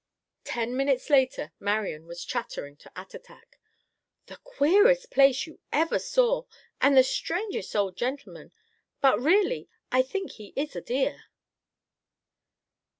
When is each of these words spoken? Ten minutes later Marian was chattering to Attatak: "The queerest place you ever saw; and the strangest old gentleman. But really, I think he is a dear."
Ten 0.45 0.75
minutes 0.75 1.11
later 1.11 1.51
Marian 1.59 2.07
was 2.07 2.25
chattering 2.25 2.75
to 2.77 2.91
Attatak: 2.95 3.59
"The 4.25 4.37
queerest 4.37 5.11
place 5.11 5.45
you 5.45 5.59
ever 5.71 5.99
saw; 5.99 6.45
and 6.81 6.97
the 6.97 7.03
strangest 7.03 7.75
old 7.75 7.97
gentleman. 7.97 8.51
But 8.99 9.19
really, 9.21 9.69
I 9.91 10.01
think 10.01 10.31
he 10.31 10.53
is 10.55 10.75
a 10.75 10.81
dear." 10.81 11.25